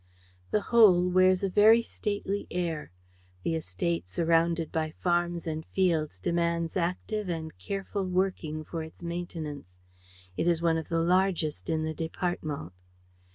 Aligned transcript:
The 0.49 0.61
whole 0.61 1.07
wears 1.11 1.43
a 1.43 1.49
very 1.49 1.83
stately 1.83 2.47
air. 2.49 2.89
The 3.43 3.53
estate, 3.53 4.07
surrounded 4.07 4.71
by 4.71 4.89
farms 4.99 5.45
and 5.45 5.63
fields, 5.63 6.19
demands 6.19 6.75
active 6.75 7.29
and 7.29 7.55
careful 7.59 8.03
working 8.07 8.63
for 8.63 8.81
its 8.81 9.03
maintenance. 9.03 9.79
It 10.37 10.47
is 10.47 10.59
one 10.59 10.79
of 10.79 10.89
the 10.89 10.97
largest 11.01 11.69
in 11.69 11.83
the 11.83 11.93
department. 11.93 12.73